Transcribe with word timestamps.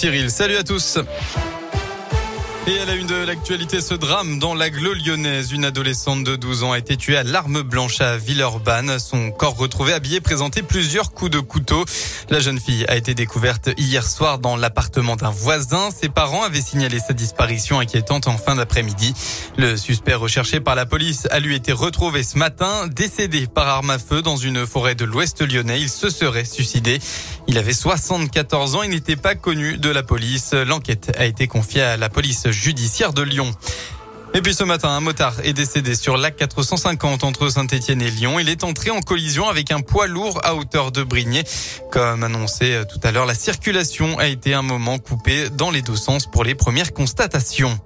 Cyril, 0.00 0.30
salut 0.30 0.54
à 0.54 0.62
tous. 0.62 0.96
Et 2.68 2.80
à 2.80 2.84
la 2.84 2.96
une 2.96 3.06
de 3.06 3.14
l'actualité, 3.14 3.80
ce 3.80 3.94
drame 3.94 4.38
dans 4.38 4.52
l'agglo 4.52 4.92
lyonnaise. 4.92 5.52
Une 5.52 5.64
adolescente 5.64 6.22
de 6.22 6.36
12 6.36 6.64
ans 6.64 6.72
a 6.72 6.78
été 6.78 6.98
tuée 6.98 7.16
à 7.16 7.22
l'arme 7.22 7.62
blanche 7.62 8.02
à 8.02 8.18
Villeurbanne. 8.18 8.98
Son 8.98 9.30
corps 9.30 9.56
retrouvé 9.56 9.94
habillé 9.94 10.20
présentait 10.20 10.60
plusieurs 10.60 11.12
coups 11.12 11.30
de 11.30 11.40
couteau. 11.40 11.86
La 12.28 12.40
jeune 12.40 12.60
fille 12.60 12.84
a 12.86 12.96
été 12.96 13.14
découverte 13.14 13.70
hier 13.78 14.06
soir 14.06 14.38
dans 14.38 14.54
l'appartement 14.54 15.16
d'un 15.16 15.30
voisin. 15.30 15.88
Ses 15.98 16.10
parents 16.10 16.42
avaient 16.42 16.60
signalé 16.60 16.98
sa 16.98 17.14
disparition 17.14 17.80
inquiétante 17.80 18.28
en 18.28 18.36
fin 18.36 18.56
d'après-midi. 18.56 19.14
Le 19.56 19.78
suspect 19.78 20.12
recherché 20.12 20.60
par 20.60 20.74
la 20.74 20.84
police 20.84 21.26
a 21.30 21.40
lui 21.40 21.54
été 21.54 21.72
retrouvé 21.72 22.22
ce 22.22 22.36
matin, 22.36 22.86
décédé 22.86 23.46
par 23.46 23.66
arme 23.66 23.88
à 23.88 23.98
feu 23.98 24.20
dans 24.20 24.36
une 24.36 24.66
forêt 24.66 24.94
de 24.94 25.06
l'ouest 25.06 25.40
lyonnais. 25.40 25.80
Il 25.80 25.88
se 25.88 26.10
serait 26.10 26.44
suicidé. 26.44 26.98
Il 27.46 27.56
avait 27.56 27.72
74 27.72 28.74
ans 28.74 28.82
et 28.82 28.88
n'était 28.88 29.16
pas 29.16 29.34
connu 29.34 29.78
de 29.78 29.88
la 29.88 30.02
police. 30.02 30.52
L'enquête 30.52 31.16
a 31.16 31.24
été 31.24 31.46
confiée 31.46 31.80
à 31.80 31.96
la 31.96 32.10
police 32.10 32.46
judiciaire 32.58 33.12
de 33.12 33.22
Lyon. 33.22 33.54
Et 34.34 34.42
puis 34.42 34.52
ce 34.52 34.64
matin, 34.64 34.90
un 34.90 35.00
motard 35.00 35.34
est 35.42 35.54
décédé 35.54 35.94
sur 35.94 36.18
l'A450 36.18 37.24
entre 37.24 37.48
Saint-Etienne 37.48 38.02
et 38.02 38.10
Lyon. 38.10 38.38
Il 38.38 38.48
est 38.50 38.62
entré 38.62 38.90
en 38.90 39.00
collision 39.00 39.48
avec 39.48 39.70
un 39.70 39.80
poids 39.80 40.06
lourd 40.06 40.40
à 40.44 40.54
hauteur 40.54 40.92
de 40.92 41.02
Brignais. 41.02 41.44
Comme 41.90 42.22
annoncé 42.22 42.82
tout 42.92 43.00
à 43.02 43.10
l'heure, 43.10 43.24
la 43.24 43.34
circulation 43.34 44.18
a 44.18 44.26
été 44.26 44.52
un 44.52 44.62
moment 44.62 44.98
coupée 44.98 45.48
dans 45.48 45.70
les 45.70 45.80
deux 45.80 45.96
sens 45.96 46.26
pour 46.26 46.44
les 46.44 46.54
premières 46.54 46.92
constatations. 46.92 47.78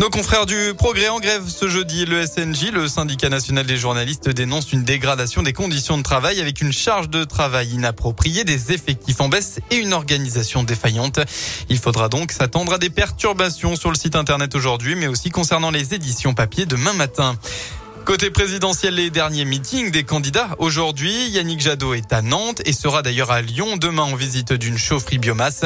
Nos 0.00 0.10
confrères 0.10 0.44
du 0.44 0.74
Progrès 0.76 1.08
en 1.08 1.20
grève 1.20 1.48
ce 1.48 1.68
jeudi. 1.68 2.04
Le 2.04 2.26
SNJ, 2.26 2.72
le 2.72 2.88
syndicat 2.88 3.28
national 3.28 3.64
des 3.64 3.76
journalistes, 3.76 4.28
dénonce 4.28 4.72
une 4.72 4.82
dégradation 4.82 5.42
des 5.42 5.52
conditions 5.52 5.96
de 5.96 6.02
travail 6.02 6.40
avec 6.40 6.60
une 6.60 6.72
charge 6.72 7.08
de 7.08 7.22
travail 7.22 7.70
inappropriée, 7.70 8.42
des 8.42 8.72
effectifs 8.72 9.20
en 9.20 9.28
baisse 9.28 9.60
et 9.70 9.76
une 9.76 9.92
organisation 9.92 10.64
défaillante. 10.64 11.20
Il 11.68 11.78
faudra 11.78 12.08
donc 12.08 12.32
s'attendre 12.32 12.74
à 12.74 12.78
des 12.78 12.90
perturbations 12.90 13.76
sur 13.76 13.90
le 13.90 13.96
site 13.96 14.16
internet 14.16 14.56
aujourd'hui, 14.56 14.96
mais 14.96 15.06
aussi 15.06 15.30
concernant 15.30 15.70
les 15.70 15.94
éditions 15.94 16.34
papier 16.34 16.66
demain 16.66 16.92
matin. 16.92 17.36
Côté 18.04 18.28
présidentiel, 18.28 18.96
les 18.96 19.08
derniers 19.08 19.46
meetings 19.46 19.90
des 19.90 20.04
candidats. 20.04 20.50
Aujourd'hui, 20.58 21.30
Yannick 21.30 21.60
Jadot 21.60 21.94
est 21.94 22.12
à 22.12 22.20
Nantes 22.20 22.60
et 22.66 22.74
sera 22.74 23.00
d'ailleurs 23.00 23.30
à 23.30 23.40
Lyon 23.40 23.78
demain 23.78 24.02
en 24.02 24.14
visite 24.14 24.52
d'une 24.52 24.76
chaufferie 24.76 25.16
biomasse. 25.16 25.62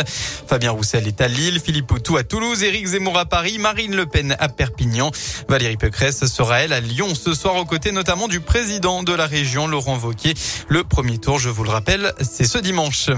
Fabien 0.47 0.71
Roussel 0.71 1.09
est 1.09 1.21
à 1.21 1.27
Lille, 1.27 1.59
Philippe 1.59 1.89
Poutou 1.89 2.17
à 2.17 2.23
Toulouse, 2.23 2.63
Éric 2.63 2.87
Zemmour 2.87 3.19
à 3.19 3.25
Paris, 3.25 3.59
Marine 3.59 3.97
Le 3.97 4.07
Pen 4.07 4.37
à 4.39 4.49
Perpignan. 4.49 5.11
Valérie 5.49 5.77
Pécresse 5.77 6.27
sera 6.27 6.61
elle 6.61 6.73
à 6.73 6.79
Lyon 6.79 7.13
ce 7.17 7.35
soir 7.35 7.57
aux 7.57 7.65
côtés 7.65 7.91
notamment 7.91 8.29
du 8.29 8.39
président 8.39 9.03
de 9.03 9.13
la 9.13 9.27
région, 9.27 9.67
Laurent 9.67 9.97
Vauquier. 9.97 10.35
Le 10.69 10.85
premier 10.85 11.19
tour, 11.19 11.41
je 11.41 11.49
vous 11.49 11.65
le 11.65 11.71
rappelle, 11.71 12.13
c'est 12.21 12.47
ce 12.47 12.59
dimanche. 12.59 13.11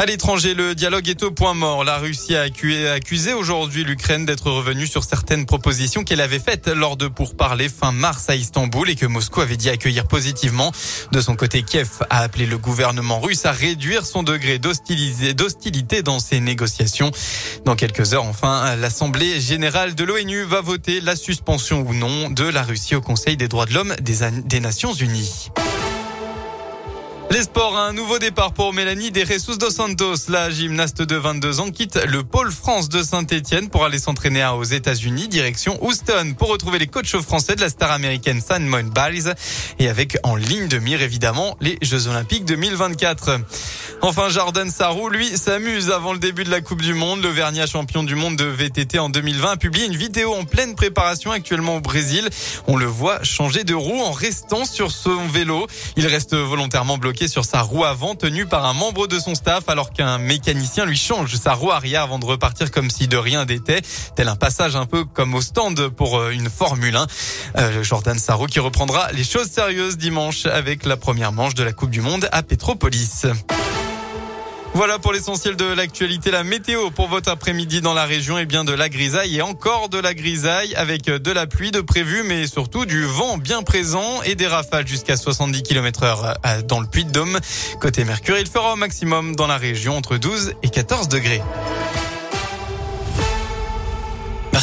À 0.00 0.06
l'étranger, 0.06 0.54
le 0.54 0.76
dialogue 0.76 1.08
est 1.08 1.24
au 1.24 1.32
point 1.32 1.54
mort. 1.54 1.82
La 1.82 1.98
Russie 1.98 2.36
a 2.36 2.42
accusé 2.92 3.32
aujourd'hui 3.32 3.82
l'Ukraine 3.82 4.24
d'être 4.24 4.48
revenue 4.48 4.86
sur 4.86 5.02
certaines 5.02 5.44
propositions 5.44 6.04
qu'elle 6.04 6.20
avait 6.20 6.38
faites 6.38 6.68
lors 6.68 6.96
de 6.96 7.08
pourparlers 7.08 7.68
fin 7.68 7.90
mars 7.90 8.30
à 8.30 8.36
Istanbul 8.36 8.88
et 8.88 8.94
que 8.94 9.06
Moscou 9.06 9.40
avait 9.40 9.56
dit 9.56 9.68
accueillir 9.68 10.06
positivement. 10.06 10.70
De 11.10 11.20
son 11.20 11.34
côté, 11.34 11.64
Kiev 11.64 11.88
a 12.10 12.20
appelé 12.20 12.46
le 12.46 12.58
gouvernement 12.58 13.18
russe 13.18 13.44
à 13.44 13.50
réduire 13.50 14.06
son 14.06 14.22
degré 14.22 14.60
d'hostilité 14.60 16.02
dans 16.04 16.20
ces 16.20 16.38
négociations. 16.38 17.10
Dans 17.64 17.74
quelques 17.74 18.14
heures, 18.14 18.24
enfin, 18.24 18.76
l'Assemblée 18.76 19.40
générale 19.40 19.96
de 19.96 20.04
l'ONU 20.04 20.44
va 20.44 20.60
voter 20.60 21.00
la 21.00 21.16
suspension 21.16 21.80
ou 21.80 21.92
non 21.92 22.30
de 22.30 22.44
la 22.44 22.62
Russie 22.62 22.94
au 22.94 23.00
Conseil 23.00 23.36
des 23.36 23.48
droits 23.48 23.66
de 23.66 23.74
l'homme 23.74 23.96
des, 24.00 24.60
Nations 24.60 24.92
Unies. 24.92 25.50
Les 27.38 27.44
sports, 27.44 27.78
un 27.78 27.92
nouveau 27.92 28.18
départ 28.18 28.52
pour 28.52 28.72
Mélanie 28.72 29.12
De 29.12 29.24
Jesus 29.24 29.58
dos 29.58 29.70
Santos. 29.70 30.28
La 30.28 30.50
gymnaste 30.50 31.02
de 31.02 31.14
22 31.14 31.60
ans 31.60 31.70
quitte 31.70 31.94
le 32.08 32.24
pôle 32.24 32.50
France 32.50 32.88
de 32.88 33.00
Saint-Etienne 33.00 33.68
pour 33.68 33.84
aller 33.84 34.00
s'entraîner 34.00 34.44
aux 34.44 34.64
États-Unis, 34.64 35.28
direction 35.28 35.78
Houston, 35.80 36.34
pour 36.36 36.48
retrouver 36.48 36.80
les 36.80 36.88
coachs 36.88 37.16
français 37.20 37.54
de 37.54 37.60
la 37.60 37.68
star 37.68 37.92
américaine 37.92 38.40
Simone 38.40 38.90
Biles 38.90 39.34
et 39.78 39.88
avec 39.88 40.18
en 40.24 40.34
ligne 40.34 40.66
de 40.66 40.78
mire 40.78 41.00
évidemment 41.00 41.56
les 41.60 41.78
Jeux 41.80 42.08
Olympiques 42.08 42.44
2024. 42.44 43.38
Enfin, 44.00 44.28
Jordan 44.28 44.70
Sarrou, 44.70 45.08
lui, 45.08 45.36
s'amuse 45.36 45.90
avant 45.90 46.12
le 46.12 46.20
début 46.20 46.44
de 46.44 46.50
la 46.50 46.60
Coupe 46.60 46.82
du 46.82 46.94
Monde. 46.94 47.20
Le 47.20 47.30
Vernia 47.30 47.66
champion 47.66 48.04
du 48.04 48.14
monde 48.14 48.36
de 48.36 48.44
VTT 48.44 49.00
en 49.00 49.08
2020 49.08 49.50
a 49.50 49.56
publié 49.56 49.86
une 49.86 49.96
vidéo 49.96 50.34
en 50.34 50.44
pleine 50.44 50.76
préparation 50.76 51.32
actuellement 51.32 51.76
au 51.76 51.80
Brésil. 51.80 52.28
On 52.68 52.76
le 52.76 52.86
voit 52.86 53.24
changer 53.24 53.64
de 53.64 53.74
roue 53.74 54.00
en 54.00 54.12
restant 54.12 54.64
sur 54.64 54.92
son 54.92 55.26
vélo. 55.26 55.66
Il 55.96 56.06
reste 56.06 56.36
volontairement 56.36 56.96
bloqué 56.96 57.26
sur 57.26 57.44
sa 57.44 57.60
roue 57.60 57.84
avant, 57.84 58.14
tenu 58.14 58.46
par 58.46 58.64
un 58.66 58.72
membre 58.72 59.08
de 59.08 59.18
son 59.18 59.34
staff, 59.34 59.68
alors 59.68 59.90
qu'un 59.90 60.18
mécanicien 60.18 60.86
lui 60.86 60.96
change 60.96 61.34
sa 61.34 61.54
roue 61.54 61.72
arrière 61.72 62.02
avant 62.02 62.20
de 62.20 62.24
repartir 62.24 62.70
comme 62.70 62.90
si 62.90 63.08
de 63.08 63.16
rien 63.16 63.46
n'était. 63.46 63.82
Tel 64.14 64.28
un 64.28 64.36
passage 64.36 64.76
un 64.76 64.86
peu 64.86 65.04
comme 65.04 65.34
au 65.34 65.40
stand 65.40 65.88
pour 65.88 66.18
euh, 66.18 66.30
une 66.30 66.48
Formule 66.48 66.94
1. 66.94 67.06
Euh, 67.56 67.82
Jordan 67.82 68.18
Sarrou 68.18 68.46
qui 68.46 68.60
reprendra 68.60 69.10
les 69.10 69.24
choses 69.24 69.48
sérieuses 69.48 69.98
dimanche 69.98 70.46
avec 70.46 70.86
la 70.86 70.96
première 70.96 71.32
manche 71.32 71.54
de 71.54 71.64
la 71.64 71.72
Coupe 71.72 71.90
du 71.90 72.00
Monde 72.00 72.28
à 72.30 72.44
Petropolis. 72.44 73.26
Voilà 74.78 75.00
pour 75.00 75.12
l'essentiel 75.12 75.56
de 75.56 75.64
l'actualité. 75.64 76.30
La 76.30 76.44
météo 76.44 76.90
pour 76.90 77.08
votre 77.08 77.32
après-midi 77.32 77.80
dans 77.80 77.94
la 77.94 78.04
région 78.04 78.38
est 78.38 78.46
bien 78.46 78.62
de 78.62 78.72
la 78.72 78.88
grisaille 78.88 79.36
et 79.36 79.42
encore 79.42 79.88
de 79.88 79.98
la 79.98 80.14
grisaille 80.14 80.72
avec 80.76 81.06
de 81.06 81.32
la 81.32 81.48
pluie 81.48 81.72
de 81.72 81.80
prévu, 81.80 82.22
mais 82.22 82.46
surtout 82.46 82.86
du 82.86 83.02
vent 83.02 83.38
bien 83.38 83.64
présent 83.64 84.22
et 84.22 84.36
des 84.36 84.46
rafales 84.46 84.86
jusqu'à 84.86 85.16
70 85.16 85.64
km 85.64 86.04
heure 86.04 86.38
euh, 86.46 86.62
dans 86.62 86.78
le 86.78 86.86
Puy 86.86 87.04
de 87.04 87.10
Dôme. 87.10 87.40
Côté 87.80 88.04
Mercure, 88.04 88.38
il 88.38 88.46
fera 88.46 88.74
au 88.74 88.76
maximum 88.76 89.34
dans 89.34 89.48
la 89.48 89.56
région 89.56 89.96
entre 89.96 90.16
12 90.16 90.54
et 90.62 90.68
14 90.68 91.08
degrés. 91.08 91.42